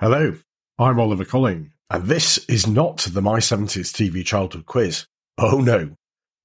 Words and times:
Hello, 0.00 0.34
I'm 0.78 0.98
Oliver 0.98 1.26
Colling, 1.26 1.72
and 1.90 2.06
this 2.06 2.38
is 2.46 2.66
not 2.66 3.00
the 3.00 3.20
My 3.20 3.38
70s 3.38 3.92
TV 3.92 4.24
Childhood 4.24 4.64
quiz. 4.64 5.04
Oh 5.36 5.58
no, 5.58 5.90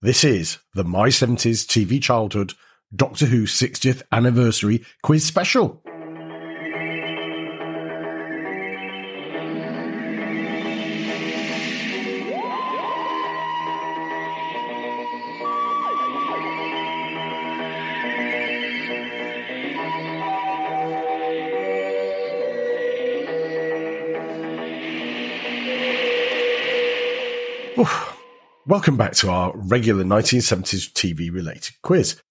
this 0.01 0.25
is 0.25 0.57
the 0.73 0.83
My 0.83 1.07
70s 1.07 1.65
TV 1.65 2.03
Childhood 2.03 2.51
Doctor 2.93 3.27
Who 3.27 3.43
60th 3.43 4.01
Anniversary 4.11 4.83
Quiz 5.03 5.23
Special. 5.23 5.84
Oof. 27.77 28.17
Welcome 28.65 28.95
back 28.95 29.11
to 29.15 29.29
our 29.29 29.51
regular 29.53 30.05
1970s 30.05 30.93
TV 30.93 31.29
related 31.29 31.75
quiz. 31.83 32.21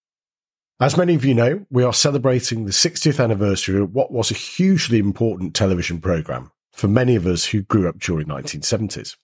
As 0.81 0.97
many 0.97 1.15
of 1.15 1.25
you 1.25 1.35
know, 1.35 1.67
we 1.71 1.83
are 1.83 1.93
celebrating 1.93 2.65
the 2.65 2.71
60th 2.71 3.23
anniversary 3.23 3.79
of 3.79 3.93
what 3.93 4.11
was 4.11 4.31
a 4.31 4.35
hugely 4.35 4.99
important 4.99 5.55
television 5.55 6.01
programme 6.01 6.51
for 6.73 6.89
many 6.89 7.15
of 7.15 7.27
us 7.27 7.45
who 7.45 7.61
grew 7.61 7.87
up 7.87 7.99
during 7.99 8.27
1970s. 8.27 9.17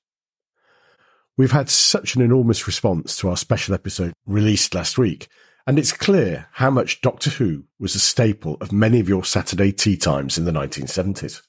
We've 1.38 1.52
had 1.52 1.70
such 1.70 2.16
an 2.16 2.23
enormous 2.23 2.66
response 2.66 3.16
to 3.16 3.30
our 3.30 3.37
special 3.37 3.75
episode 3.75 4.12
released 4.27 4.75
last 4.75 4.98
week, 4.98 5.27
and 5.66 5.78
it's 5.78 5.91
clear 5.91 6.48
how 6.52 6.69
much 6.69 7.00
Doctor 7.00 7.30
Who 7.30 7.64
was 7.78 7.95
a 7.95 8.00
staple 8.00 8.59
of 8.61 8.73
many 8.73 9.00
of 9.00 9.09
your 9.09 9.25
Saturday 9.25 9.73
tea 9.73 9.97
times 9.97 10.37
in 10.37 10.45
the 10.45 10.52
1970s. 10.52 11.41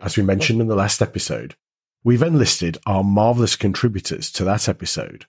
As 0.00 0.16
we 0.16 0.24
mentioned 0.24 0.60
in 0.60 0.66
the 0.66 0.74
last 0.74 1.00
episode, 1.00 1.54
we've 2.04 2.22
enlisted 2.22 2.78
our 2.86 3.04
marvellous 3.04 3.56
contributors 3.56 4.30
to 4.32 4.44
that 4.44 4.68
episode 4.68 5.26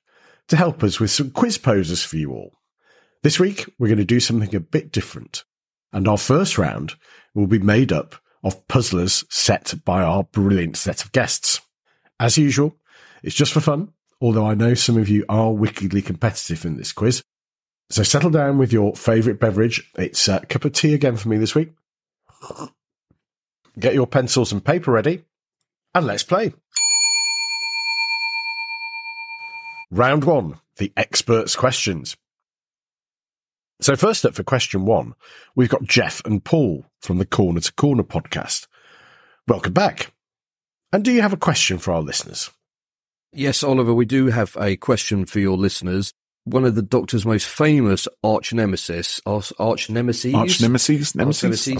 to 0.47 0.57
help 0.57 0.83
us 0.83 0.99
with 0.99 1.11
some 1.11 1.31
quiz 1.31 1.57
poses 1.57 2.03
for 2.03 2.17
you 2.17 2.31
all. 2.31 2.53
This 3.23 3.39
week, 3.39 3.69
we're 3.77 3.87
going 3.87 3.97
to 3.97 4.05
do 4.05 4.19
something 4.19 4.55
a 4.55 4.59
bit 4.59 4.91
different, 4.91 5.43
and 5.93 6.07
our 6.07 6.17
first 6.17 6.57
round 6.57 6.95
will 7.33 7.47
be 7.47 7.59
made 7.59 7.91
up 7.91 8.15
of 8.43 8.67
puzzlers 8.67 9.23
set 9.29 9.73
by 9.85 10.01
our 10.01 10.23
brilliant 10.23 10.77
set 10.77 11.03
of 11.03 11.11
guests. 11.11 11.61
As 12.19 12.37
usual, 12.37 12.75
it's 13.23 13.35
just 13.35 13.53
for 13.53 13.59
fun, 13.59 13.93
although 14.19 14.45
I 14.45 14.55
know 14.55 14.73
some 14.73 14.97
of 14.97 15.09
you 15.09 15.25
are 15.29 15.51
wickedly 15.51 16.01
competitive 16.01 16.65
in 16.65 16.77
this 16.77 16.91
quiz. 16.91 17.23
So 17.89 18.03
settle 18.03 18.29
down 18.29 18.57
with 18.57 18.71
your 18.71 18.95
favourite 18.95 19.39
beverage. 19.39 19.91
It's 19.97 20.27
a 20.27 20.39
cup 20.39 20.65
of 20.65 20.73
tea 20.73 20.93
again 20.93 21.17
for 21.17 21.29
me 21.29 21.37
this 21.37 21.53
week. 21.53 21.73
Get 23.77 23.93
your 23.93 24.07
pencils 24.07 24.51
and 24.51 24.63
paper 24.63 24.91
ready, 24.91 25.23
and 25.93 26.05
let's 26.05 26.23
play. 26.23 26.53
Round 29.89 30.23
one, 30.23 30.59
the 30.77 30.93
experts' 30.95 31.55
questions. 31.55 32.15
So 33.81 33.95
first 33.95 34.25
up 34.25 34.35
for 34.35 34.43
question 34.43 34.85
one, 34.85 35.15
we've 35.55 35.69
got 35.69 35.83
Geoff 35.83 36.21
and 36.23 36.43
Paul 36.43 36.85
from 37.01 37.17
the 37.17 37.25
Corner 37.25 37.59
to 37.59 37.73
Corner 37.73 38.03
podcast. 38.03 38.67
Welcome 39.47 39.73
back. 39.73 40.13
And 40.93 41.03
do 41.03 41.11
you 41.11 41.21
have 41.21 41.33
a 41.33 41.37
question 41.37 41.77
for 41.77 41.91
our 41.91 42.01
listeners? 42.01 42.51
Yes, 43.33 43.63
Oliver, 43.63 43.93
we 43.93 44.05
do 44.05 44.27
have 44.27 44.55
a 44.59 44.75
question 44.75 45.25
for 45.25 45.39
your 45.39 45.57
listeners. 45.57 46.13
One 46.45 46.65
of 46.65 46.73
the 46.75 46.81
Doctor's 46.81 47.25
most 47.25 47.47
famous 47.47 48.07
arch 48.23 48.51
nemesis, 48.53 49.21
arch, 49.25 49.51
nemesis, 49.89 50.33
Arch 50.33 50.61
nemesis, 50.61 51.15
nemesis. 51.15 51.77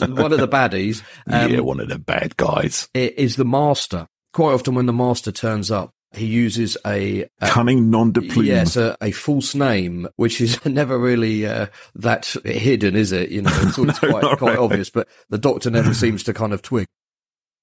I 0.00 0.06
don't 0.06 0.14
know. 0.14 0.22
one 0.22 0.32
of 0.32 0.38
the 0.40 0.48
baddies, 0.48 1.02
um, 1.30 1.52
yeah, 1.52 1.60
one 1.60 1.78
of 1.80 1.88
the 1.88 1.98
bad 1.98 2.36
guys. 2.36 2.88
is 2.94 3.36
the 3.36 3.44
Master. 3.44 4.08
Quite 4.32 4.54
often, 4.54 4.74
when 4.74 4.86
the 4.86 4.94
Master 4.94 5.30
turns 5.30 5.70
up, 5.70 5.90
he 6.14 6.26
uses 6.26 6.76
a, 6.86 7.26
a 7.40 7.48
Cunning 7.48 7.90
nom 7.90 8.12
de 8.12 8.22
plume. 8.22 8.46
Yes, 8.46 8.76
a, 8.76 8.96
a 9.02 9.10
false 9.12 9.54
name, 9.54 10.08
which 10.16 10.40
is 10.40 10.64
never 10.66 10.98
really 10.98 11.46
uh, 11.46 11.66
that 11.96 12.26
hidden, 12.44 12.96
is 12.96 13.12
it? 13.12 13.30
You 13.30 13.42
know, 13.42 13.50
it's 13.62 13.78
No, 13.78 13.92
quite, 13.92 14.38
quite 14.38 14.40
really. 14.52 14.56
obvious, 14.56 14.90
but 14.90 15.08
the 15.28 15.38
Doctor 15.38 15.70
never 15.70 15.92
seems 15.94 16.22
to 16.24 16.34
kind 16.34 16.52
of 16.52 16.62
twig. 16.62 16.86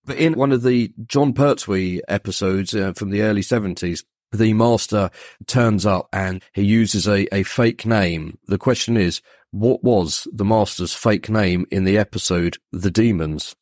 But 0.05 0.17
in 0.17 0.33
one 0.33 0.51
of 0.51 0.63
the 0.63 0.91
Jon 1.05 1.33
Pertwee 1.33 2.01
episodes 2.07 2.73
uh, 2.73 2.93
from 2.93 3.09
the 3.09 3.21
early 3.21 3.41
70s, 3.41 4.03
the 4.31 4.53
Master 4.53 5.09
turns 5.47 5.85
up 5.85 6.07
and 6.13 6.43
he 6.53 6.63
uses 6.63 7.07
a, 7.07 7.33
a 7.33 7.43
fake 7.43 7.85
name. 7.85 8.37
The 8.47 8.57
question 8.57 8.97
is, 8.97 9.21
what 9.51 9.83
was 9.83 10.27
the 10.31 10.45
Master's 10.45 10.93
fake 10.93 11.29
name 11.29 11.65
in 11.71 11.83
the 11.83 11.97
episode 11.97 12.57
The 12.71 12.91
Dæmons? 12.91 13.55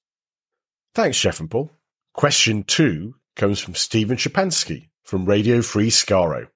Thanks, 0.94 1.20
Geoff 1.20 1.40
and 1.40 1.50
Paul. 1.50 1.72
Question 2.14 2.64
two 2.64 3.16
comes 3.36 3.60
from 3.60 3.76
Steven 3.76 4.18
Schapansky 4.18 4.90
from 5.04 5.26
Radio 5.26 5.62
Free 5.62 5.90
Skaro. 5.90 6.48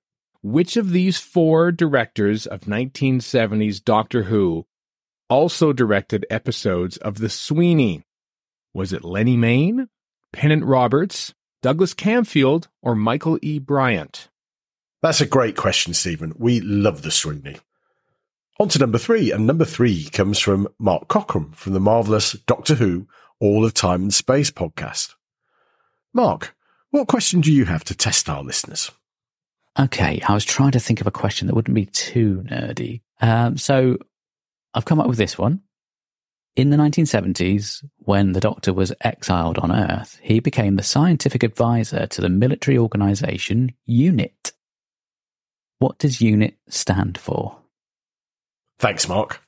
Which 0.41 0.75
of 0.75 0.89
these 0.89 1.19
four 1.19 1.71
directors 1.71 2.47
of 2.47 2.61
1970s 2.61 3.83
Doctor 3.83 4.23
Who 4.23 4.66
also 5.29 5.71
directed 5.71 6.25
episodes 6.29 6.97
of 6.97 7.19
The 7.19 7.29
Sweeney? 7.29 8.03
Was 8.73 8.91
it 8.91 9.03
Lennie 9.03 9.38
Mayne, 9.38 9.88
Pennant 10.33 10.66
Roberts, 10.66 11.33
Douglas 11.61 11.94
Camfield, 11.94 12.67
or 12.81 12.95
Michael 12.95 13.38
E. 13.41 13.59
Briant? 13.59 14.29
That's 15.01 15.22
a 15.22 15.25
great 15.25 15.55
question, 15.55 15.94
Steven. 15.94 16.33
We 16.38 16.59
love 16.59 17.01
the 17.01 17.11
Sweeney. 17.11 17.57
On 18.59 18.69
to 18.69 18.79
number 18.79 18.97
three, 18.97 19.31
and 19.31 19.47
number 19.47 19.66
three 19.66 20.05
comes 20.05 20.39
from 20.39 20.67
Mark 20.79 21.07
Cockram 21.07 21.55
from 21.55 21.73
the 21.73 21.79
marvellous 21.79 22.33
Doctor 22.33 22.75
Who 22.75 23.07
All 23.39 23.66
of 23.66 23.73
Time 23.73 24.03
and 24.03 24.13
Space 24.13 24.51
podcast. 24.51 25.16
Mark, 26.13 26.55
what 26.91 27.07
question 27.07 27.41
do 27.41 27.51
you 27.51 27.66
have 27.66 27.83
to 27.85 27.95
test 27.95 28.29
our 28.29 28.44
listeners? 28.44 28.91
Okay, 29.79 30.21
I 30.27 30.33
was 30.33 30.45
trying 30.45 30.71
to 30.71 30.79
think 30.79 31.01
of 31.01 31.07
a 31.07 31.11
question 31.11 31.47
that 31.47 31.55
wouldn't 31.55 31.73
be 31.73 31.85
too 31.85 32.44
nerdy. 32.45 33.01
Um, 33.21 33.57
so 33.57 33.97
I've 34.73 34.85
come 34.85 35.00
up 35.00 35.07
with 35.07 35.17
this 35.17 35.38
one. 35.38 35.61
In 36.57 36.69
the 36.69 36.78
1970s, 36.78 37.84
when 38.00 38.34
the 38.34 38.41
Doctor 38.41 38.73
was 38.73 38.91
exiled 39.01 39.57
on 39.57 39.72
Earth, 39.72 40.19
he 40.22 40.41
became 40.41 40.75
the 40.75 40.84
scientific 40.84 41.44
advisor 41.44 42.07
to 42.07 42.22
the 42.22 42.28
military 42.28 42.78
organization 42.78 43.73
UNIT. 43.88 44.51
What 45.79 45.97
does 45.97 46.22
UNIT 46.22 46.57
stand 46.67 47.17
for? 47.17 47.57
Thanks, 48.79 49.07
Mark. 49.07 49.41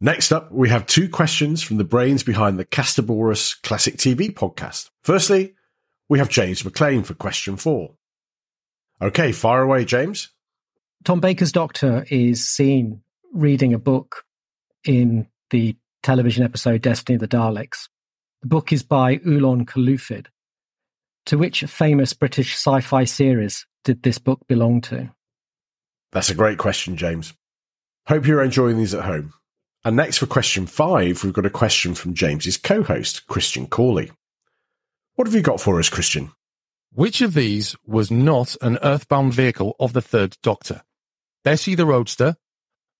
Next 0.00 0.30
up, 0.32 0.52
we 0.52 0.68
have 0.68 0.86
two 0.86 1.08
questions 1.08 1.62
from 1.62 1.78
the 1.78 1.84
brains 1.84 2.22
behind 2.22 2.58
the 2.58 2.64
Kasterborous 2.64 3.60
Classic 3.62 3.96
TV 3.96 4.32
podcast. 4.32 4.90
Firstly, 5.02 5.54
we 6.08 6.18
have 6.18 6.28
James 6.28 6.64
McLean 6.64 7.02
for 7.02 7.14
question 7.14 7.56
four. 7.56 7.94
Okay, 9.02 9.32
fire 9.32 9.62
away, 9.62 9.84
James. 9.84 10.30
Tom 11.04 11.20
Baker's 11.20 11.52
Doctor 11.52 12.06
is 12.08 12.48
seen 12.48 13.02
reading 13.32 13.74
a 13.74 13.78
book 13.78 14.24
in 14.84 15.26
the 15.50 15.76
television 16.04 16.44
episode 16.44 16.82
Destiny 16.82 17.14
of 17.16 17.20
the 17.20 17.28
Daleks. 17.28 17.88
The 18.42 18.48
book 18.48 18.72
is 18.72 18.82
by 18.82 19.20
Oolon 19.26 19.64
Colluphid. 19.64 20.26
To 21.26 21.38
which 21.38 21.62
famous 21.62 22.12
British 22.12 22.54
sci 22.54 22.80
fi 22.82 23.04
series 23.04 23.66
did 23.84 24.02
this 24.02 24.18
book 24.18 24.46
belong 24.46 24.82
to? 24.82 25.10
That's 26.12 26.28
a 26.28 26.34
great 26.34 26.58
question, 26.58 26.96
James. 26.96 27.32
Hope 28.06 28.26
you're 28.26 28.42
enjoying 28.42 28.76
these 28.76 28.92
at 28.92 29.06
home. 29.06 29.32
And 29.82 29.96
next 29.96 30.18
for 30.18 30.26
question 30.26 30.66
five, 30.66 31.24
we've 31.24 31.32
got 31.32 31.46
a 31.46 31.50
question 31.50 31.94
from 31.94 32.14
James's 32.14 32.58
co-host, 32.58 33.26
Christian 33.26 33.66
Cawley. 33.66 34.12
What 35.14 35.26
have 35.26 35.34
you 35.34 35.40
got 35.40 35.60
for 35.60 35.78
us, 35.78 35.88
Christian? 35.88 36.32
Which 36.92 37.22
of 37.22 37.32
these 37.32 37.74
was 37.86 38.10
not 38.10 38.56
an 38.60 38.78
earthbound 38.82 39.32
vehicle 39.32 39.74
of 39.80 39.94
the 39.94 40.02
Third 40.02 40.36
Doctor? 40.42 40.82
Bessie 41.42 41.74
the 41.74 41.86
Roadster, 41.86 42.36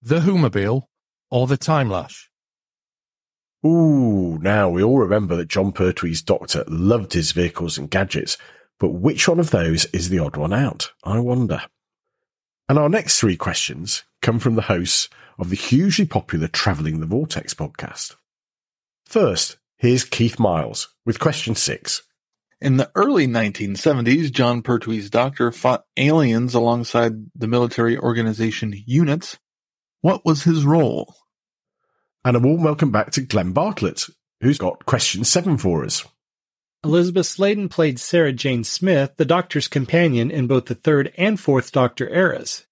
the 0.00 0.22
Whomobile, 0.22 0.88
or 1.30 1.46
the 1.46 1.58
Time 1.58 1.90
Lash? 1.90 2.30
Ooh, 3.66 4.38
now 4.42 4.68
we 4.68 4.82
all 4.82 4.98
remember 4.98 5.36
that 5.36 5.48
Jon 5.48 5.72
Pertwee's 5.72 6.20
Doctor 6.20 6.64
loved 6.68 7.14
his 7.14 7.32
vehicles 7.32 7.78
and 7.78 7.90
gadgets, 7.90 8.36
but 8.78 8.90
which 8.90 9.26
one 9.26 9.40
of 9.40 9.50
those 9.50 9.86
is 9.86 10.10
the 10.10 10.18
odd 10.18 10.36
one 10.36 10.52
out? 10.52 10.92
I 11.02 11.18
wonder. 11.20 11.62
And 12.68 12.78
our 12.78 12.90
next 12.90 13.18
three 13.18 13.36
questions 13.36 14.04
come 14.20 14.38
from 14.38 14.54
the 14.54 14.62
hosts 14.62 15.08
of 15.38 15.48
the 15.48 15.56
hugely 15.56 16.04
popular 16.04 16.48
Travelling 16.48 17.00
the 17.00 17.06
Vortex 17.06 17.54
podcast. 17.54 18.16
First, 19.06 19.56
here's 19.78 20.04
Keith 20.04 20.38
Miles 20.38 20.88
with 21.06 21.18
question 21.18 21.54
six. 21.54 22.02
In 22.60 22.76
the 22.76 22.90
early 22.94 23.26
1970s, 23.26 24.30
Jon 24.30 24.62
Pertwee's 24.62 25.10
doctor 25.10 25.52
fought 25.52 25.84
aliens 25.96 26.54
alongside 26.54 27.12
the 27.34 27.48
military 27.48 27.98
organization 27.98 28.74
units. 28.86 29.38
What 30.00 30.24
was 30.24 30.44
his 30.44 30.64
role? 30.64 31.14
And 32.24 32.36
a 32.36 32.40
warm 32.40 32.62
welcome 32.62 32.90
back 32.90 33.10
to 33.12 33.20
Glenn 33.20 33.52
Bartlett, 33.52 34.06
who's 34.40 34.56
got 34.56 34.86
question 34.86 35.24
seven 35.24 35.58
for 35.58 35.84
us. 35.84 36.04
Elizabeth 36.82 37.26
Sladen 37.26 37.68
played 37.68 38.00
Sarah 38.00 38.32
Jane 38.32 38.64
Smith, 38.64 39.12
the 39.16 39.24
Doctor's 39.24 39.68
companion 39.68 40.30
in 40.30 40.46
both 40.46 40.66
the 40.66 40.74
third 40.74 41.12
and 41.18 41.38
fourth 41.38 41.70
Doctor 41.70 42.08
eras. 42.08 42.66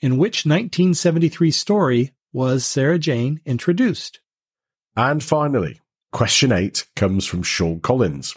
In 0.00 0.16
which 0.16 0.46
1973 0.46 1.50
story 1.50 2.12
was 2.32 2.64
Sarah 2.64 2.98
Jane 2.98 3.40
introduced? 3.44 4.20
And 4.96 5.22
finally, 5.22 5.80
Question 6.12 6.50
8 6.50 6.86
comes 6.96 7.26
from 7.26 7.42
Shaun 7.42 7.80
Collins. 7.80 8.34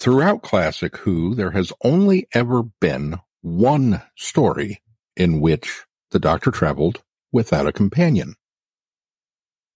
Throughout 0.00 0.42
Classic 0.42 0.96
Who, 0.98 1.36
there 1.36 1.52
has 1.52 1.72
only 1.84 2.26
ever 2.34 2.64
been 2.80 3.20
one 3.42 4.02
story 4.16 4.82
in 5.16 5.40
which 5.40 5.84
the 6.10 6.18
Doctor 6.18 6.50
traveled 6.50 7.02
without 7.30 7.68
a 7.68 7.72
companion. 7.72 8.34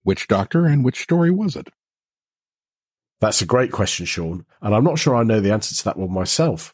Which 0.09 0.27
Doctor 0.27 0.65
and 0.65 0.83
which 0.83 1.03
story 1.03 1.29
was 1.29 1.55
it? 1.55 1.67
That's 3.21 3.43
a 3.43 3.45
great 3.45 3.71
question, 3.71 4.07
Shaun, 4.07 4.43
and 4.59 4.73
I'm 4.73 4.83
not 4.83 4.97
sure 4.97 5.15
I 5.15 5.21
know 5.21 5.39
the 5.39 5.51
answer 5.51 5.75
to 5.75 5.83
that 5.83 5.97
one 5.97 6.11
myself. 6.11 6.73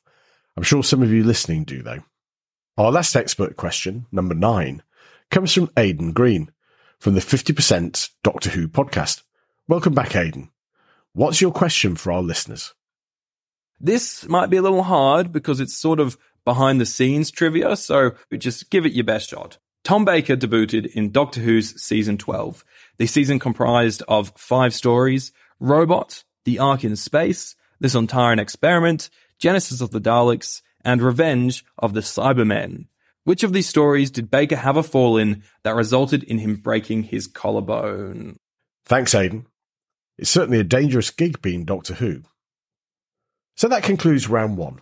I'm 0.55 0.63
sure 0.63 0.81
some 0.81 1.03
of 1.03 1.11
you 1.11 1.21
listening 1.21 1.65
do, 1.65 1.81
though. 1.81 2.01
Our 2.77 2.93
last 2.93 3.13
expert 3.13 3.57
question, 3.57 4.05
number 4.09 4.35
nine, 4.35 4.83
comes 5.31 5.51
from 5.53 5.69
Aidan 5.75 6.13
Green 6.13 6.49
from 6.97 7.15
the 7.15 7.19
50% 7.19 8.09
Doctor 8.23 8.51
Who 8.51 8.69
podcast. 8.69 9.23
Welcome 9.67 9.93
back, 9.93 10.15
Aidan. 10.15 10.49
What's 11.11 11.41
your 11.41 11.51
question 11.51 11.97
for 11.97 12.13
our 12.13 12.21
listeners? 12.21 12.73
This 13.81 14.25
might 14.29 14.49
be 14.49 14.55
a 14.55 14.61
little 14.61 14.83
hard 14.83 15.33
because 15.33 15.59
it's 15.59 15.75
sort 15.75 15.99
of 15.99 16.17
behind 16.45 16.79
the 16.79 16.85
scenes 16.85 17.31
trivia, 17.31 17.75
so 17.75 18.11
just 18.37 18.69
give 18.69 18.85
it 18.85 18.93
your 18.93 19.03
best 19.03 19.31
shot. 19.31 19.57
Tom 19.85 20.03
Baker 20.03 20.35
debuted 20.35 20.87
in 20.95 21.11
Doctor 21.11 21.39
Who's 21.41 21.79
season 21.79 22.17
12. 22.17 22.65
The 22.97 23.05
season 23.05 23.37
comprised 23.37 24.01
of 24.07 24.33
five 24.35 24.73
stories 24.73 25.31
Robot, 25.59 26.23
The 26.43 26.57
Ark 26.57 26.83
in 26.83 26.95
Space, 26.95 27.55
The 27.79 27.87
Sontaran 27.87 28.39
Experiment, 28.39 29.11
Genesis 29.37 29.81
of 29.81 29.91
the 29.91 30.01
Daleks, 30.01 30.63
and 30.83 31.03
Revenge 31.03 31.63
of 31.77 31.93
the 31.93 31.99
Cybermen. 31.99 32.87
Which 33.25 33.43
of 33.43 33.53
these 33.53 33.69
stories 33.69 34.09
did 34.09 34.31
Baker 34.31 34.55
have 34.55 34.75
a 34.75 34.81
fall 34.81 35.17
in 35.17 35.43
that 35.63 35.75
resulted 35.75 36.23
in 36.23 36.39
him 36.39 36.55
breaking 36.55 37.03
his 37.03 37.27
collarbone? 37.27 38.37
Thanks, 38.85 39.13
Aidan. 39.13 39.45
It's 40.17 40.31
certainly 40.31 40.59
a 40.59 40.63
dangerous 40.63 41.11
gig 41.11 41.43
being 41.43 41.63
Doctor 41.63 41.93
Who. 41.93 42.23
So 43.55 43.67
that 43.67 43.83
concludes 43.83 44.27
round 44.27 44.57
one. 44.57 44.81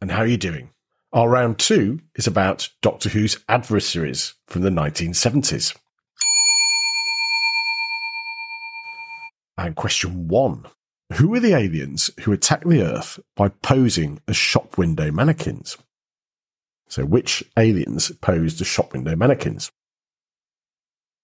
And 0.00 0.10
how 0.10 0.22
are 0.22 0.26
you 0.26 0.36
doing? 0.36 0.73
Our 1.14 1.28
round 1.28 1.60
two 1.60 2.00
is 2.16 2.26
about 2.26 2.70
Doctor 2.82 3.08
Who's 3.08 3.38
adversaries 3.48 4.34
from 4.48 4.62
the 4.62 4.70
1970s. 4.70 5.76
And 9.56 9.76
question 9.76 10.26
one 10.26 10.66
Who 11.12 11.28
were 11.28 11.38
the 11.38 11.54
aliens 11.54 12.10
who 12.22 12.32
attacked 12.32 12.68
the 12.68 12.82
Earth 12.82 13.20
by 13.36 13.50
posing 13.50 14.22
as 14.26 14.36
shop 14.36 14.76
window 14.76 15.12
mannequins? 15.12 15.78
So, 16.88 17.04
which 17.04 17.44
aliens 17.56 18.10
posed 18.20 18.60
as 18.60 18.66
shop 18.66 18.92
window 18.92 19.14
mannequins? 19.14 19.70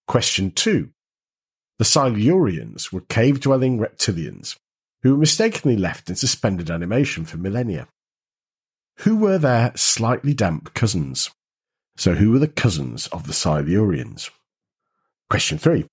Question 0.07 0.51
two 0.51 0.91
The 1.79 1.85
Silurians 1.85 2.93
were 2.93 3.01
cave 3.01 3.41
dwelling 3.41 3.77
reptilians 3.77 4.57
who 5.03 5.11
were 5.11 5.17
mistakenly 5.17 5.75
left 5.75 6.09
in 6.09 6.15
suspended 6.15 6.71
animation 6.71 7.25
for 7.25 7.35
millennia. 7.35 7.89
Who 9.01 9.15
were 9.15 9.39
their 9.39 9.71
slightly 9.75 10.35
damp 10.35 10.75
cousins? 10.75 11.31
So, 11.97 12.13
who 12.13 12.29
were 12.29 12.39
the 12.39 12.47
cousins 12.47 13.07
of 13.07 13.25
the 13.25 13.33
Silurians? 13.33 14.29
Question 15.27 15.57
three. 15.57 15.87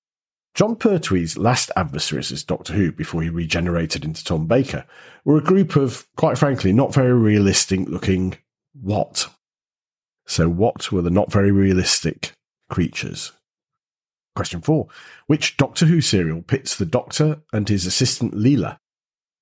Jon 0.55 0.77
Pertwee's 0.77 1.39
last 1.39 1.71
adversaries 1.75 2.31
as 2.31 2.45
Doctor 2.45 2.75
Who 2.75 2.93
before 2.93 3.23
he 3.23 3.31
regenerated 3.31 4.05
into 4.05 4.23
Tom 4.23 4.47
Baker 4.47 4.85
were 5.25 5.39
a 5.39 5.43
group 5.43 5.75
of, 5.75 6.07
quite 6.17 6.37
frankly, 6.37 6.71
not 6.71 6.93
very 6.93 7.15
realistic 7.15 7.89
looking 7.89 8.37
what? 8.75 9.31
So, 10.27 10.51
what 10.51 10.93
were 10.93 11.01
the 11.01 11.09
not 11.09 11.33
very 11.33 11.51
realistic 11.51 12.33
creatures? 12.69 13.33
Question 14.37 14.61
four. 14.61 14.89
Which 15.27 15.57
Doctor 15.57 15.87
Who 15.87 16.03
serial 16.03 16.43
pits 16.43 16.77
the 16.77 16.85
Doctor 16.85 17.41
and 17.55 17.71
his 17.71 17.87
assistant 17.87 18.35
Leela 18.35 18.77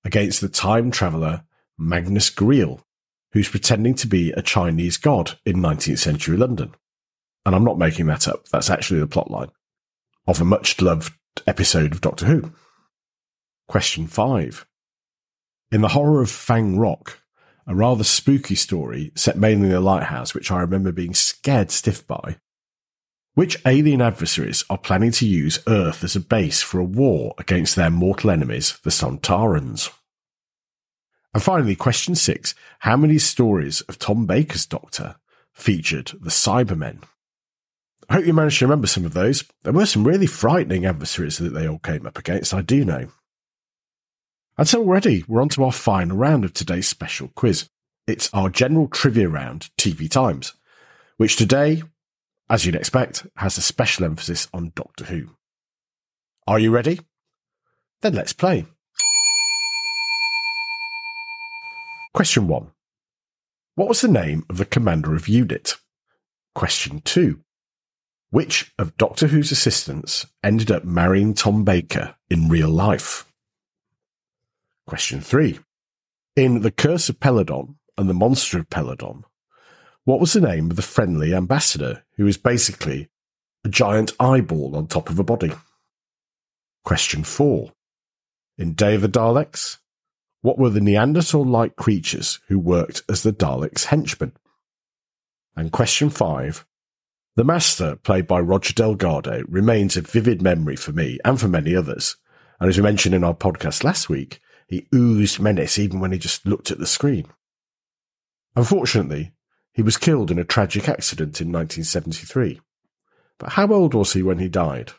against 0.05 0.41
the 0.41 0.49
time 0.49 0.93
traveller 0.93 1.43
Magnus 1.77 2.31
Greel, 2.31 2.83
who's 3.33 3.49
pretending 3.49 3.95
to 3.95 4.07
be 4.07 4.33
a 4.33 4.43
Chinese 4.43 4.97
god 4.97 5.39
in 5.45 5.57
19th 5.57 5.99
century 5.99 6.37
London. 6.37 6.75
And 7.45 7.55
I'm 7.55 7.65
not 7.65 7.79
making 7.79 8.07
that 8.07 8.27
up, 8.27 8.49
that's 8.49 8.71
actually 8.71 9.01
the 9.01 9.07
plotline 9.07 9.51
of 10.27 10.41
a 10.41 10.45
much 10.45 10.81
loved 10.81 11.13
episode 11.47 11.93
of 11.93 12.01
Doctor 12.01 12.27
Who. 12.27 12.53
Question 13.69 14.07
5. 14.07 14.67
In 15.73 15.81
the 15.81 15.89
horror 15.89 16.23
of 16.23 16.31
Fang 16.31 16.79
Rock, 16.79 17.21
a 17.67 17.75
rather 17.75 18.05
spooky 18.05 18.55
story 18.55 19.13
set 19.15 19.37
mainly 19.37 19.69
in 19.69 19.75
a 19.75 19.81
lighthouse, 19.81 20.35
which 20.35 20.51
I 20.51 20.61
remember 20.61 20.93
being 20.93 21.15
scared 21.15 21.71
stiff 21.71 22.07
by, 22.07 22.37
which 23.35 23.61
alien 23.67 24.01
adversaries 24.01 24.65
are 24.71 24.79
planning 24.79 25.11
to 25.13 25.27
use 25.27 25.59
Earth 25.67 26.03
as 26.05 26.17
a 26.17 26.21
base 26.21 26.63
for 26.63 26.79
a 26.79 26.85
war 26.85 27.35
against 27.39 27.77
their 27.77 27.91
mortal 27.91 28.31
enemies, 28.31 28.79
the 28.83 28.91
Sontarans? 28.91 29.91
And 31.35 31.43
finally, 31.43 31.77
question 31.77 32.15
six 32.15 32.55
How 32.81 32.97
many 32.97 33.19
stories 33.19 33.81
of 33.83 33.99
Tom 33.99 34.27
Baker's 34.27 34.67
Doctor 34.67 35.17
featured 35.53 36.13
the 36.21 36.31
Cybermen? 36.31 37.03
I 38.09 38.15
hope 38.15 38.27
you 38.27 38.33
managed 38.33 38.61
to 38.61 38.67
remember 38.67 38.87
some 38.87 39.05
of 39.05 39.15
those. 39.15 39.45
There 39.63 39.73
were 39.73 39.87
some 39.87 40.07
really 40.07 40.27
frightening 40.27 40.87
adversaries 40.87 41.39
that 41.39 41.51
they 41.51 41.69
all 41.69 41.81
came 41.81 42.07
up 42.07 42.19
against, 42.19 42.55
I 42.55 42.63
do 42.63 42.85
know. 42.85 43.09
And 44.57 44.69
so 44.69 44.81
already 44.81 45.25
we're 45.27 45.43
on 45.43 45.49
to 45.51 45.65
our 45.65 45.73
final 45.73 46.17
round 46.17 46.45
of 46.45 46.55
today's 46.55 46.89
special 46.89 47.29
quiz. 47.35 47.69
It's 48.07 48.33
our 48.33 48.49
general 48.49 48.87
trivia 48.89 49.29
round, 49.29 49.71
TV 49.77 50.09
Times, 50.09 50.55
which 51.17 51.37
today 51.37 51.83
as 52.49 52.65
you'd 52.65 52.77
expect, 52.77 53.27
has 53.37 53.59
a 53.59 53.63
special 53.63 54.05
emphasis 54.05 54.49
on 54.53 54.73
Doctor 54.75 55.05
Who. 55.05 55.31
Are 56.47 56.59
you 56.59 56.71
ready? 56.71 57.01
Then 58.03 58.15
let's 58.15 58.33
play. 58.33 58.67
Question 62.17 62.49
1. 62.49 62.71
What 63.75 63.89
was 63.89 64.01
the 64.01 64.09
name 64.09 64.47
of 64.49 64.57
the 64.57 64.65
commander 64.65 65.15
of 65.15 65.29
unit? 65.29 65.75
Question 66.55 67.03
2. 67.03 67.41
Which 68.31 68.73
of 68.79 68.97
Doctor 68.97 69.27
Who's 69.27 69.53
assistants 69.53 70.25
ended 70.43 70.71
up 70.71 70.83
marrying 70.83 71.35
Tom 71.35 71.63
Baker 71.63 72.15
in 72.31 72.49
real 72.49 72.71
life? 72.71 73.31
Question 74.87 75.21
3. 75.21 75.59
In 76.37 76.63
The 76.63 76.71
Curse 76.71 77.11
of 77.11 77.21
Peladon 77.21 77.75
and 77.99 78.09
The 78.09 78.15
Monster 78.15 78.61
of 78.61 78.71
Peladon, 78.71 79.25
what 80.05 80.19
was 80.19 80.33
the 80.33 80.41
name 80.41 80.71
of 80.71 80.77
the 80.77 80.83
friendly 80.83 81.35
ambassador 81.35 82.03
who 82.17 82.27
is 82.27 82.39
basically 82.39 83.11
a 83.63 83.69
giant 83.69 84.15
eyeball 84.19 84.75
on 84.75 84.87
top 84.87 85.11
of 85.11 85.19
a 85.19 85.23
body? 85.23 85.53
Question 86.83 87.25
4. 87.25 87.75
In 88.57 88.73
Day 88.73 88.95
of 88.95 89.03
the 89.03 89.09
Daleks, 89.11 89.77
what 90.47 90.61
were 90.61 90.71
the 90.71 90.81
Neanderthal-like 90.81 91.75
creatures 91.75 92.39
who 92.47 92.57
worked 92.57 93.03
as 93.09 93.25
the 93.25 93.33
Daleks' 93.33 93.87
henchmen? 93.87 94.31
And 95.57 95.73
question 95.73 96.09
5. 96.09 96.65
The 97.35 97.43
Master, 97.43 97.97
played 97.97 98.29
by 98.29 98.39
Roger 98.39 98.73
Delgado, 98.73 99.43
remains 99.49 99.97
a 99.97 100.03
vivid 100.03 100.41
memory 100.41 100.77
for 100.77 100.93
me 100.93 101.19
and 101.25 101.41
for 101.41 101.49
many 101.49 101.75
others. 101.75 102.15
And 102.61 102.69
as 102.69 102.77
we 102.77 102.85
mentioned 102.85 103.13
in 103.13 103.25
our 103.25 103.35
podcast 103.35 103.83
last 103.83 104.09
week, 104.09 104.39
he 104.69 104.87
oozed 104.95 105.41
menace 105.41 105.81
even 105.81 105.99
when 105.99 106.13
he 106.13 106.19
just 106.19 106.47
looked 106.47 106.71
at 106.71 106.79
the 106.79 106.87
screen. 106.87 107.27
Unfortunately, 108.55 109.33
he 109.73 109.83
was 109.83 109.97
killed 109.97 110.31
in 110.31 110.39
a 110.39 110.45
tragic 110.45 110.89
accident 110.89 111.41
in 111.41 111.49
1973. 111.49 112.61
But 113.41 113.51
how 113.55 113.67
old 113.73 113.95
was 113.95 114.13
he 114.13 114.23
when 114.23 114.39
he 114.39 114.49
died? 114.49 114.93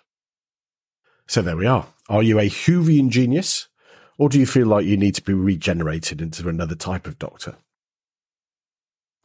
So 1.25 1.41
there 1.41 1.55
we 1.55 1.67
are. 1.67 1.87
Are 2.09 2.21
you 2.21 2.37
a 2.37 2.49
Whovian 2.49 3.11
genius, 3.11 3.69
or 4.17 4.29
do 4.29 4.39
you 4.39 4.45
feel 4.45 4.67
like 4.67 4.85
you 4.85 4.97
need 4.97 5.15
to 5.15 5.23
be 5.23 5.33
regenerated 5.33 6.21
into 6.21 6.47
another 6.47 6.75
type 6.75 7.07
of 7.07 7.19
doctor? 7.19 7.55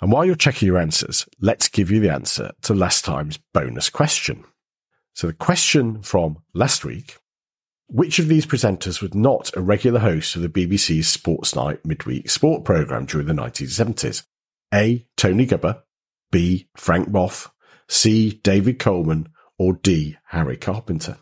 And 0.01 0.11
while 0.11 0.25
you're 0.25 0.35
checking 0.35 0.67
your 0.67 0.79
answers, 0.79 1.27
let's 1.41 1.69
give 1.69 1.91
you 1.91 2.01
the 2.01 2.13
answer 2.13 2.53
to 2.63 2.75
last 2.75 3.05
time's 3.05 3.39
bonus 3.55 3.89
question. 3.89 4.45
So 5.15 5.29
the 5.29 5.33
question 5.33 6.03
from 6.03 6.39
last 6.55 6.85
week 6.85 7.19
which 7.93 8.19
of 8.19 8.27
these 8.27 8.47
presenters 8.47 9.03
was 9.03 9.13
not 9.13 9.55
a 9.55 9.61
regular 9.61 10.01
host 10.01 10.35
of 10.35 10.41
the 10.41 10.49
BBC's 10.49 11.07
Sports 11.07 11.55
Night 11.55 11.85
midweek 11.85 12.31
sport 12.31 12.65
programme 12.65 13.05
during 13.05 13.27
the 13.27 13.35
1970s? 13.35 14.25
A. 14.73 15.07
Tony 15.19 15.47
Gubba, 15.47 15.83
B. 16.31 16.69
Frank 16.75 17.11
Bough, 17.11 17.51
C. 17.89 18.41
David 18.43 18.79
Coleman, 18.79 19.29
or 19.59 19.75
D. 19.75 20.17
Harry 20.29 20.57
Carpenter. 20.57 21.19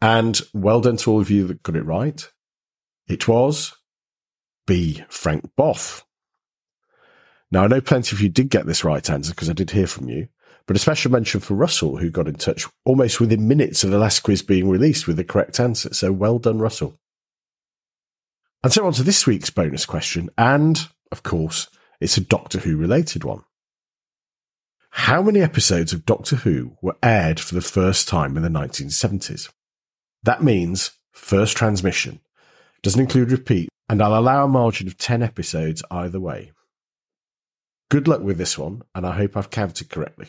And 0.00 0.40
well 0.54 0.80
done 0.80 0.96
to 0.98 1.10
all 1.10 1.20
of 1.20 1.30
you 1.30 1.46
that 1.48 1.62
got 1.62 1.76
it 1.76 1.84
right. 1.84 2.30
It 3.08 3.26
was 3.26 3.74
B. 4.66 5.02
Frank 5.08 5.50
Bough. 5.56 6.02
Now, 7.50 7.64
I 7.64 7.66
know 7.66 7.80
plenty 7.80 8.14
of 8.14 8.20
you 8.20 8.28
did 8.28 8.50
get 8.50 8.66
this 8.66 8.84
right 8.84 9.08
answer 9.08 9.32
because 9.32 9.48
I 9.48 9.54
did 9.54 9.70
hear 9.70 9.86
from 9.86 10.08
you, 10.08 10.28
but 10.66 10.76
a 10.76 10.78
special 10.78 11.10
mention 11.10 11.40
for 11.40 11.54
Russell, 11.54 11.96
who 11.96 12.10
got 12.10 12.28
in 12.28 12.34
touch 12.34 12.66
almost 12.84 13.20
within 13.20 13.48
minutes 13.48 13.82
of 13.82 13.90
the 13.90 13.98
last 13.98 14.20
quiz 14.20 14.42
being 14.42 14.68
released 14.68 15.06
with 15.06 15.16
the 15.16 15.24
correct 15.24 15.58
answer. 15.58 15.94
So 15.94 16.12
well 16.12 16.38
done, 16.38 16.58
Russell. 16.58 17.00
And 18.62 18.72
so 18.72 18.86
on 18.86 18.92
to 18.94 19.02
this 19.02 19.26
week's 19.26 19.50
bonus 19.50 19.86
question. 19.86 20.28
And, 20.36 20.88
of 21.10 21.22
course, 21.22 21.68
it's 22.00 22.18
a 22.18 22.20
Doctor 22.20 22.58
Who 22.58 22.76
related 22.76 23.24
one. 23.24 23.44
How 24.90 25.22
many 25.22 25.40
episodes 25.40 25.92
of 25.92 26.04
Doctor 26.04 26.36
Who 26.36 26.76
were 26.82 26.96
aired 27.02 27.40
for 27.40 27.54
the 27.54 27.62
first 27.62 28.08
time 28.08 28.36
in 28.36 28.42
the 28.42 28.48
1970s? 28.48 29.48
That 30.22 30.42
means 30.42 30.92
first 31.12 31.56
transmission. 31.56 32.20
Doesn't 32.82 33.00
include 33.00 33.32
repeat, 33.32 33.68
and 33.88 34.02
I'll 34.02 34.18
allow 34.18 34.44
a 34.44 34.48
margin 34.48 34.86
of 34.86 34.98
10 34.98 35.22
episodes 35.22 35.82
either 35.90 36.20
way. 36.20 36.52
Good 37.90 38.06
luck 38.06 38.20
with 38.20 38.38
this 38.38 38.58
one, 38.58 38.82
and 38.94 39.06
I 39.06 39.16
hope 39.16 39.36
I've 39.36 39.50
counted 39.50 39.88
correctly. 39.88 40.28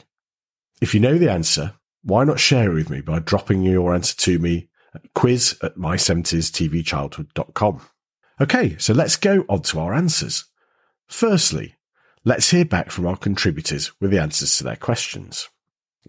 If 0.82 0.94
you 0.94 1.00
know 1.00 1.18
the 1.18 1.32
answer, 1.32 1.74
why 2.04 2.24
not 2.24 2.40
share 2.40 2.72
it 2.72 2.74
with 2.74 2.90
me 2.90 3.02
by 3.02 3.20
dropping 3.20 3.64
your 3.64 3.94
answer 3.94 4.16
to 4.16 4.40
me 4.40 4.70
at 4.96 5.14
quiz 5.14 5.58
at 5.62 5.76
my70stvchildhood.com. 5.76 7.82
Okay, 8.42 8.78
so 8.78 8.94
let's 8.94 9.18
go 9.18 9.44
on 9.50 9.62
to 9.64 9.80
our 9.80 9.94
answers. 9.94 10.46
Firstly, 11.08 11.76
let's 12.24 12.52
hear 12.52 12.66
back 12.66 12.92
from 12.92 13.06
our 13.06 13.18
contributors 13.18 13.92
with 14.00 14.12
the 14.12 14.20
answers 14.20 14.58
to 14.58 14.64
their 14.64 14.78
questions. 14.78 15.50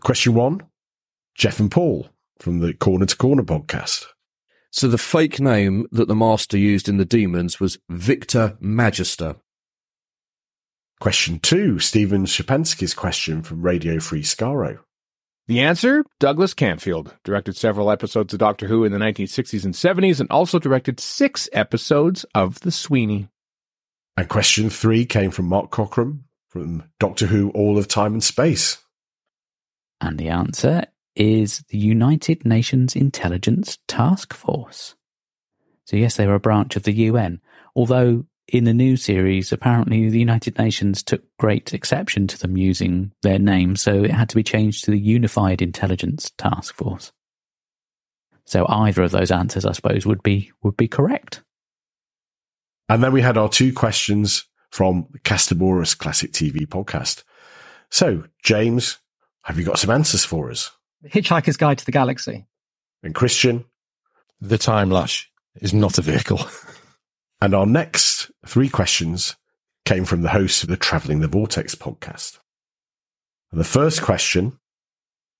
Question 0.00 0.34
one 0.34 0.60
Geoff 1.34 1.58
and 1.58 1.70
Paul 1.70 2.08
from 2.40 2.60
the 2.60 2.74
Corner 2.74 3.06
to 3.06 3.16
Corner 3.16 3.42
podcast. 3.42 4.06
So 4.70 4.88
the 4.88 4.98
fake 4.98 5.40
name 5.40 5.86
that 5.90 6.08
the 6.08 6.14
master 6.14 6.56
used 6.56 6.88
in 6.88 6.96
the 6.96 7.04
demons 7.04 7.58
was 7.58 7.78
Victor 7.88 8.56
Magister. 8.60 9.36
Question 11.00 11.38
two 11.38 11.78
Steven 11.78 12.24
Schapansky's 12.24 12.94
question 12.94 13.42
from 13.42 13.62
Radio 13.62 14.00
Free 14.00 14.22
Skaro. 14.22 14.78
The 15.48 15.60
answer 15.60 16.04
Douglas 16.20 16.54
Camfield 16.54 17.12
directed 17.24 17.56
several 17.56 17.90
episodes 17.90 18.32
of 18.32 18.38
Doctor 18.38 18.68
Who 18.68 18.84
in 18.84 18.92
the 18.92 18.98
1960s 18.98 19.64
and 19.64 19.74
70s 19.74 20.20
and 20.20 20.30
also 20.30 20.60
directed 20.60 21.00
six 21.00 21.48
episodes 21.52 22.24
of 22.34 22.60
The 22.60 22.70
Sweeney. 22.70 23.28
And 24.16 24.28
question 24.28 24.70
three 24.70 25.04
came 25.04 25.32
from 25.32 25.46
Mark 25.46 25.70
Cockram 25.70 26.20
from 26.48 26.84
Doctor 27.00 27.26
Who 27.26 27.50
All 27.50 27.78
of 27.78 27.88
Time 27.88 28.12
and 28.12 28.22
Space. 28.22 28.78
And 30.00 30.18
the 30.18 30.28
answer 30.28 30.84
is 31.16 31.64
the 31.68 31.78
United 31.78 32.44
Nations 32.44 32.96
Intelligence 32.96 33.78
Task 33.88 34.32
Force. 34.34 34.94
So, 35.84 35.96
yes, 35.96 36.16
they 36.16 36.26
were 36.26 36.34
a 36.34 36.40
branch 36.40 36.76
of 36.76 36.84
the 36.84 36.92
UN, 36.92 37.40
although 37.74 38.24
in 38.48 38.64
the 38.64 38.74
new 38.74 38.96
series, 38.96 39.52
apparently 39.52 40.08
the 40.08 40.18
United 40.18 40.58
Nations 40.58 41.02
took 41.02 41.22
great 41.38 41.72
exception 41.72 42.26
to 42.26 42.38
them 42.38 42.56
using 42.56 43.12
their 43.22 43.38
name, 43.38 43.76
so 43.76 44.02
it 44.02 44.10
had 44.10 44.28
to 44.30 44.36
be 44.36 44.42
changed 44.42 44.84
to 44.84 44.90
the 44.90 44.98
Unified 44.98 45.62
Intelligence 45.62 46.30
Task 46.36 46.74
Force. 46.74 47.12
So 48.44 48.66
either 48.68 49.02
of 49.02 49.12
those 49.12 49.30
answers, 49.30 49.64
I 49.64 49.72
suppose, 49.72 50.04
would 50.06 50.22
be 50.22 50.50
would 50.62 50.76
be 50.76 50.88
correct. 50.88 51.42
And 52.88 53.04
then 53.04 53.12
we 53.12 53.22
had 53.22 53.38
our 53.38 53.48
two 53.48 53.72
questions 53.72 54.44
from 54.70 55.06
the 55.12 55.20
Kasterborous 55.20 55.96
Classic 55.96 56.32
TV 56.32 56.66
podcast. 56.66 57.22
So, 57.90 58.24
James, 58.42 58.98
have 59.42 59.58
you 59.58 59.64
got 59.64 59.78
some 59.78 59.90
answers 59.90 60.24
for 60.24 60.50
us? 60.50 60.72
Hitchhiker's 61.04 61.56
Guide 61.56 61.78
to 61.78 61.86
the 61.86 61.92
Galaxy. 61.92 62.46
And 63.02 63.14
Christian? 63.14 63.64
The 64.40 64.58
Time 64.58 64.90
Lash 64.90 65.30
is 65.60 65.74
not 65.74 65.98
a 65.98 66.02
vehicle. 66.02 66.40
and 67.40 67.54
our 67.54 67.66
next 67.66 68.30
three 68.46 68.68
questions 68.68 69.36
came 69.84 70.04
from 70.04 70.22
the 70.22 70.30
host 70.30 70.62
of 70.62 70.68
the 70.68 70.76
Traveling 70.76 71.20
the 71.20 71.28
Vortex 71.28 71.74
podcast. 71.74 72.38
And 73.50 73.60
the 73.60 73.64
first 73.64 74.02
question 74.02 74.58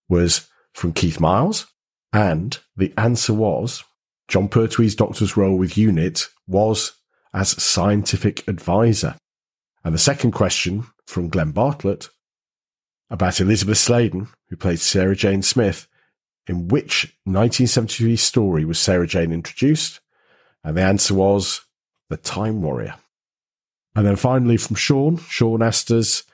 was 0.08 0.48
from 0.74 0.92
Keith 0.92 1.20
Miles, 1.20 1.66
and 2.12 2.58
the 2.76 2.92
answer 2.96 3.32
was 3.32 3.84
Jon 4.28 4.48
Pertwee's 4.48 4.94
doctor's 4.94 5.36
role 5.36 5.56
with 5.56 5.76
UNIT 5.76 6.28
was 6.46 6.92
as 7.32 7.50
scientific 7.62 8.46
advisor. 8.48 9.16
And 9.84 9.94
the 9.94 9.98
second 9.98 10.32
question 10.32 10.86
from 11.06 11.28
Glenn 11.28 11.52
Bartlett 11.52 12.08
about 13.08 13.40
Elizabeth 13.40 13.78
Sladen, 13.78 14.28
who 14.50 14.56
played 14.56 14.80
Sarah 14.80 15.16
Jane 15.16 15.42
Smith, 15.42 15.86
in 16.46 16.68
which 16.68 17.16
1973 17.24 18.16
story 18.16 18.64
was 18.64 18.78
Sarah 18.78 19.06
Jane 19.06 19.32
introduced? 19.32 20.00
And 20.62 20.76
the 20.76 20.82
answer 20.82 21.14
was 21.14 21.62
The 22.10 22.16
Time 22.18 22.60
Warrior. 22.60 22.96
And 23.94 24.06
then 24.06 24.16
finally 24.16 24.56
from 24.56 24.76
Shaun, 24.76 25.16
Shaun 25.16 25.62
us, 25.62 26.24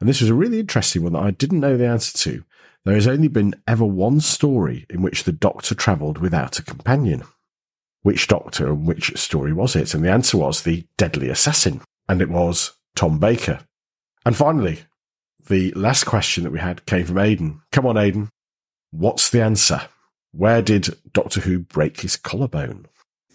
and 0.00 0.08
this 0.08 0.20
was 0.20 0.30
a 0.30 0.34
really 0.34 0.60
interesting 0.60 1.02
one 1.02 1.14
that 1.14 1.22
I 1.22 1.30
didn't 1.32 1.60
know 1.60 1.76
the 1.76 1.88
answer 1.88 2.16
to. 2.18 2.44
There 2.84 2.94
has 2.94 3.08
only 3.08 3.28
been 3.28 3.54
ever 3.66 3.84
one 3.84 4.20
story 4.20 4.86
in 4.88 5.02
which 5.02 5.24
the 5.24 5.32
doctor 5.32 5.74
travelled 5.74 6.18
without 6.18 6.58
a 6.58 6.62
companion. 6.62 7.24
Which 8.02 8.28
doctor 8.28 8.68
and 8.68 8.86
which 8.86 9.16
story 9.18 9.52
was 9.52 9.74
it? 9.74 9.92
And 9.92 10.04
the 10.04 10.10
answer 10.10 10.38
was 10.38 10.62
The 10.62 10.86
Deadly 10.96 11.28
Assassin. 11.28 11.80
And 12.08 12.22
it 12.22 12.30
was 12.30 12.72
Tom 12.94 13.18
Baker. 13.18 13.60
And 14.24 14.36
finally, 14.36 14.80
the 15.46 15.72
last 15.72 16.04
question 16.04 16.44
that 16.44 16.52
we 16.52 16.58
had 16.58 16.84
came 16.86 17.04
from 17.06 17.18
Aidan. 17.18 17.62
Come 17.72 17.86
on, 17.86 17.96
Aidan. 17.96 18.28
What's 18.90 19.30
the 19.30 19.42
answer? 19.42 19.82
Where 20.32 20.62
did 20.62 20.96
Doctor 21.12 21.40
Who 21.40 21.60
break 21.60 22.00
his 22.00 22.16
collarbone? 22.16 22.86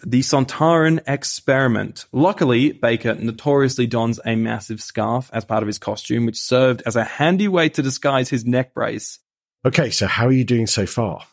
The 0.05 0.19
Sontaran 0.19 1.01
experiment. 1.07 2.05
Luckily, 2.11 2.73
Baker 2.73 3.15
notoriously 3.15 3.87
dons 3.87 4.19
a 4.25 4.35
massive 4.35 4.81
scarf 4.81 5.29
as 5.33 5.45
part 5.45 5.63
of 5.63 5.67
his 5.67 5.79
costume, 5.79 6.25
which 6.25 6.39
served 6.39 6.83
as 6.85 6.95
a 6.95 7.03
handy 7.03 7.47
way 7.47 7.69
to 7.69 7.81
disguise 7.81 8.29
his 8.29 8.45
neck 8.45 8.73
brace. 8.73 9.19
Okay, 9.65 9.89
so 9.91 10.07
how 10.07 10.27
are 10.27 10.33
you 10.33 10.43
doing 10.43 10.67
so 10.67 10.85
far? 10.85 11.25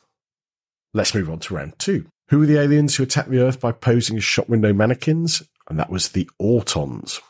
Let's 0.95 1.15
move 1.15 1.31
on 1.31 1.41
to 1.41 1.55
round 1.55 1.79
two. 1.79 2.07
Who 2.29 2.39
were 2.39 2.47
the 2.47 2.61
aliens 2.61 2.95
who 2.95 3.03
attacked 3.03 3.31
the 3.31 3.41
Earth 3.41 3.59
by 3.59 3.73
posing 3.73 4.17
as 4.17 4.25
shop 4.25 4.49
window 4.49 4.73
mannequins? 4.73 5.43
And 5.69 5.79
that 5.81 5.91
was 5.91 6.11
the 6.11 6.31
Autons. 6.41 7.21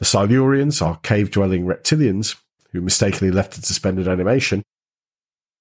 The 0.00 0.06
Silurians 0.06 0.80
are 0.84 0.98
cave 1.02 1.30
dwelling 1.30 1.66
reptilians 1.66 2.36
who 2.72 2.80
mistakenly 2.80 3.30
left 3.30 3.56
in 3.56 3.62
suspended 3.62 4.08
animation, 4.08 4.62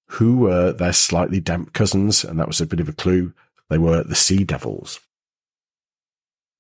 who 0.08 0.38
were 0.38 0.72
their 0.72 0.94
slightly 0.94 1.42
damp 1.42 1.74
cousins, 1.74 2.24
and 2.24 2.40
that 2.40 2.48
was 2.48 2.62
a 2.62 2.66
bit 2.66 2.80
of 2.80 2.88
a 2.88 2.94
clue. 2.94 3.34
They 3.70 3.78
were 3.78 4.04
the 4.04 4.16
Sea 4.16 4.46
Devils. 4.46 5.02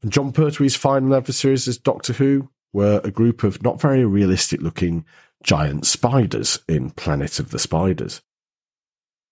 And 0.01 0.11
Jon 0.11 0.33
Pertwee's 0.33 0.75
final 0.75 1.15
adversaries 1.15 1.67
as 1.67 1.77
Doctor 1.77 2.13
Who 2.13 2.49
were 2.73 3.01
a 3.03 3.11
group 3.11 3.43
of 3.43 3.63
not 3.63 3.81
very 3.81 4.05
realistic 4.05 4.61
looking 4.61 5.05
giant 5.41 5.85
spiders 5.85 6.59
in 6.67 6.91
Planet 6.91 7.39
of 7.39 7.51
the 7.51 7.59
Spiders. 7.59 8.21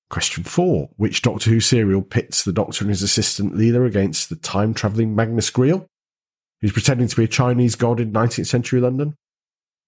Question 0.10 0.46
four. 0.46 0.90
Which 0.96 1.22
Doctor 1.22 1.50
Who 1.50 1.60
serial 1.60 2.02
pits 2.02 2.44
the 2.44 2.54
Doctor 2.54 2.86
and 2.86 2.90
his 2.90 3.04
assistant 3.04 3.54
Leela 3.54 3.86
against 3.86 4.30
the 4.30 4.38
time 4.38 4.74
travelling 4.74 5.16
Magnus 5.16 5.52
Greel? 5.52 5.88
Who's 6.62 6.74
pretending 6.74 7.08
to 7.08 7.16
be 7.16 7.24
a 7.24 7.28
Chinese 7.28 7.76
god 7.76 8.00
in 8.00 8.12
19th 8.12 8.48
century 8.48 8.80
London. 8.80 9.16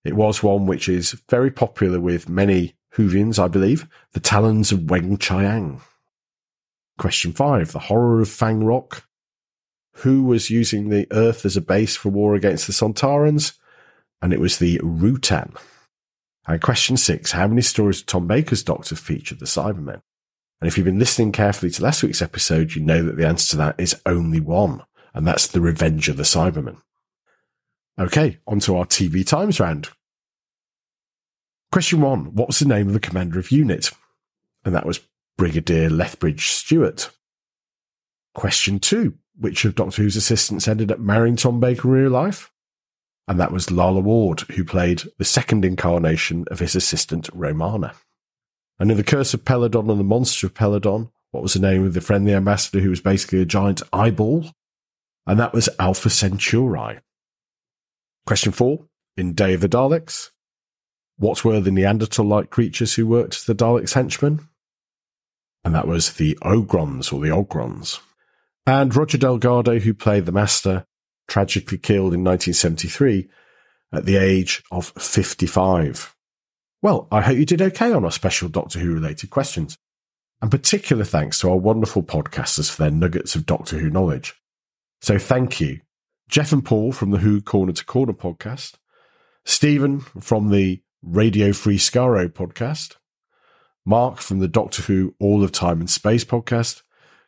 It 0.03 0.15
was 0.15 0.43
one 0.43 0.65
which 0.65 0.87
is 0.87 1.21
very 1.29 1.51
popular 1.51 1.99
with 1.99 2.29
many 2.29 2.75
Whovians, 2.95 3.37
I 3.37 3.47
believe, 3.47 3.87
the 4.13 4.19
Talons 4.19 4.71
of 4.71 4.81
Weng-Chiang. 4.81 5.81
Question 6.97 7.33
five, 7.33 7.71
the 7.71 7.79
horror 7.79 8.21
of 8.21 8.29
Fang 8.29 8.63
Rock. 8.63 9.03
Who 9.97 10.23
was 10.23 10.49
using 10.49 10.89
the 10.89 11.07
Earth 11.11 11.45
as 11.45 11.57
a 11.57 11.61
base 11.61 11.95
for 11.95 12.09
war 12.09 12.35
against 12.35 12.67
the 12.67 12.73
Sontarans? 12.73 13.53
And 14.21 14.33
it 14.33 14.39
was 14.39 14.57
the 14.57 14.79
Rutan. 14.79 15.55
And 16.47 16.61
question 16.61 16.97
six, 16.97 17.31
how 17.31 17.47
many 17.47 17.61
stories 17.61 18.01
of 18.01 18.07
Tom 18.07 18.27
Baker's 18.27 18.63
Doctor 18.63 18.95
featured 18.95 19.39
the 19.39 19.45
Cybermen? 19.45 20.01
And 20.61 20.67
if 20.67 20.77
you've 20.77 20.85
been 20.85 20.99
listening 20.99 21.31
carefully 21.31 21.71
to 21.71 21.83
last 21.83 22.03
week's 22.03 22.21
episode, 22.21 22.73
you 22.73 22.81
know 22.81 23.03
that 23.03 23.17
the 23.17 23.27
answer 23.27 23.51
to 23.51 23.57
that 23.57 23.75
is 23.77 24.01
only 24.05 24.39
one 24.39 24.83
and 25.13 25.27
that's 25.27 25.47
The 25.47 25.61
Revenge 25.61 26.09
of 26.09 26.17
the 26.17 26.23
Cybermen. 26.23 26.81
Okay, 27.99 28.37
on 28.47 28.59
to 28.61 28.77
our 28.77 28.85
TV 28.85 29.25
Times 29.25 29.59
round. 29.59 29.89
Question 31.71 32.01
one 32.01 32.33
What 32.33 32.47
was 32.47 32.59
the 32.59 32.65
name 32.65 32.87
of 32.87 32.93
the 32.93 32.99
commander 32.99 33.39
of 33.39 33.51
unit? 33.51 33.91
And 34.63 34.73
that 34.73 34.85
was 34.85 35.01
Brigadier 35.37 35.89
Lethbridge 35.89 36.47
Stewart. 36.47 37.11
Question 38.33 38.79
two 38.79 39.15
Which 39.37 39.65
of 39.65 39.75
Doctor 39.75 40.01
Who's 40.01 40.15
assistants 40.15 40.67
ended 40.67 40.91
up 40.91 40.99
marrying 40.99 41.35
Tom 41.35 41.59
Baker 41.59 41.95
in 41.95 42.03
real 42.03 42.11
life? 42.11 42.51
And 43.27 43.39
that 43.39 43.51
was 43.51 43.69
Lalla 43.69 43.99
Ward, 43.99 44.41
who 44.41 44.63
played 44.63 45.03
the 45.17 45.25
second 45.25 45.63
incarnation 45.63 46.45
of 46.49 46.59
his 46.59 46.75
assistant 46.75 47.29
Romana. 47.31 47.93
And 48.79 48.89
in 48.89 48.97
The 48.97 49.03
Curse 49.03 49.33
of 49.33 49.45
Peladon 49.45 49.91
and 49.91 49.99
the 49.99 50.03
Monster 50.03 50.47
of 50.47 50.53
Peladon, 50.55 51.11
what 51.31 51.43
was 51.43 51.53
the 51.53 51.59
name 51.59 51.85
of 51.85 51.93
the 51.93 52.01
friendly 52.01 52.33
ambassador 52.33 52.79
who 52.79 52.89
was 52.89 53.01
basically 53.01 53.41
a 53.41 53.45
giant 53.45 53.83
eyeball? 53.93 54.45
And 55.27 55.39
that 55.39 55.53
was 55.53 55.69
Alpha 55.79 56.09
Centauri. 56.09 56.99
Question 58.25 58.51
four 58.51 58.85
In 59.17 59.33
Day 59.33 59.53
of 59.53 59.61
the 59.61 59.69
Daleks, 59.69 60.31
what 61.17 61.43
were 61.43 61.59
the 61.59 61.71
Neanderthal 61.71 62.25
like 62.25 62.49
creatures 62.49 62.95
who 62.95 63.05
worked 63.05 63.35
as 63.35 63.43
the 63.43 63.55
Daleks' 63.55 63.93
henchmen? 63.93 64.47
And 65.65 65.75
that 65.75 65.87
was 65.87 66.13
the 66.13 66.37
Ogrons 66.41 67.11
or 67.11 67.19
the 67.19 67.29
Ogrons. 67.29 67.99
And 68.65 68.95
Roger 68.95 69.17
Delgado, 69.17 69.79
who 69.79 69.93
played 69.93 70.25
the 70.25 70.31
Master, 70.31 70.85
tragically 71.27 71.77
killed 71.77 72.13
in 72.13 72.23
1973 72.23 73.27
at 73.91 74.05
the 74.05 74.15
age 74.15 74.63
of 74.71 74.93
55. 74.97 76.15
Well, 76.81 77.07
I 77.11 77.21
hope 77.21 77.37
you 77.37 77.45
did 77.45 77.61
okay 77.61 77.91
on 77.91 78.05
our 78.05 78.11
special 78.11 78.47
Doctor 78.47 78.79
Who 78.79 78.93
related 78.93 79.29
questions. 79.29 79.77
And 80.41 80.49
particular 80.49 81.03
thanks 81.03 81.41
to 81.41 81.49
our 81.49 81.57
wonderful 81.57 82.03
podcasters 82.03 82.71
for 82.71 82.83
their 82.83 82.91
nuggets 82.91 83.35
of 83.35 83.45
Doctor 83.45 83.77
Who 83.77 83.89
knowledge. 83.89 84.35
So 85.01 85.17
thank 85.17 85.59
you. 85.59 85.81
Geoff 86.29 86.51
and 86.51 86.63
Paul 86.63 86.91
from 86.91 87.11
the 87.11 87.17
Who 87.17 87.41
Corner 87.41 87.73
to 87.73 87.85
Corner 87.85 88.13
podcast, 88.13 88.75
Steven 89.45 90.01
from 90.19 90.51
the 90.51 90.81
Radio 91.01 91.53
Free 91.53 91.77
Skaro 91.77 92.29
podcast, 92.29 92.97
Mark 93.85 94.17
from 94.17 94.39
the 94.39 94.47
Doctor 94.47 94.83
Who 94.83 95.15
All 95.19 95.43
of 95.43 95.51
Time 95.51 95.79
and 95.79 95.89
Space 95.89 96.23
podcast, 96.23 96.83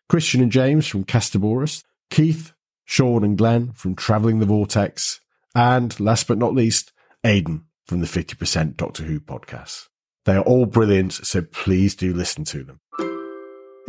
Christian 0.07 0.41
and 0.41 0.51
James 0.51 0.85
from 0.85 1.05
Kasterborous, 1.05 1.83
Keith, 2.09 2.53
Shaun 2.85 3.23
and 3.23 3.37
Glenn 3.37 3.71
from 3.71 3.95
Travelling 3.95 4.39
the 4.39 4.45
Vortex, 4.45 5.21
and 5.55 5.97
last 5.99 6.27
but 6.27 6.37
not 6.37 6.53
least, 6.53 6.91
Aidan 7.23 7.65
from 7.87 8.01
the 8.01 8.07
50% 8.07 8.77
Doctor 8.77 9.03
Who 9.03 9.19
podcast. 9.19 9.87
They 10.25 10.35
are 10.35 10.43
all 10.43 10.65
brilliant, 10.65 11.13
so 11.13 11.41
please 11.41 11.95
do 11.95 12.13
listen 12.13 12.43
to 12.45 12.63
them. 12.63 13.20